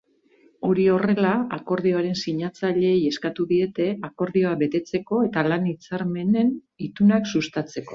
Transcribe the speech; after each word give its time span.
Hori 0.69 0.85
horrela, 0.93 1.33
akordioaren 1.57 2.17
sinatzaileei 2.23 2.97
eskatu 3.11 3.47
diete 3.53 3.89
akordioa 4.11 4.57
betetzeko 4.65 5.25
eta 5.31 5.49
lan-hitzarmenen 5.53 6.55
itunak 6.91 7.35
sustatzeko. 7.37 7.89